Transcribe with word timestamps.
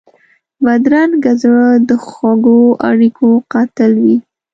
بدرنګه 0.63 1.31
زړه 1.41 1.67
د 1.89 1.91
خوږو 2.05 2.59
اړیکو 2.89 3.29
قاتل 3.53 3.91
وي 4.03 4.17